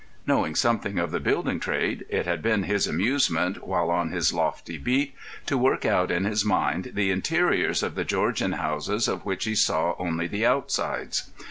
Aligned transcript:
Knowing 0.25 0.55
something 0.55 0.97
of 0.97 1.11
the 1.11 1.19
building 1.19 1.59
trade, 1.59 2.05
it 2.09 2.25
had 2.25 2.41
been 2.41 2.63
his 2.63 2.87
amusement, 2.87 3.67
while 3.67 3.91
on 3.91 4.09
his 4.09 4.33
lofty 4.33 4.75
beat, 4.79 5.13
to 5.45 5.59
work 5.59 5.85
out 5.85 6.09
in 6.09 6.25
his 6.25 6.43
mind 6.43 6.93
the 6.95 7.11
interiors 7.11 7.83
of 7.83 7.93
the 7.93 8.03
Georgian 8.03 8.53
houses 8.53 9.07
of 9.07 9.25
which 9.25 9.43
he 9.45 9.53
saw 9.53 9.93
only 9.99 10.25
the 10.25 10.43
outsides. 10.43 11.29